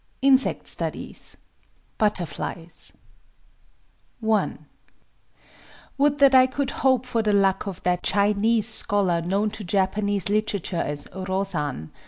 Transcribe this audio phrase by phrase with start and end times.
[0.23, 1.37] INSECT STUDIES
[1.99, 2.93] BUTTERFLIES
[4.27, 4.57] I
[5.95, 10.27] Would that I could hope for the luck of that Chinese scholar known to Japanese
[10.27, 11.91] literature as "Rōsan"!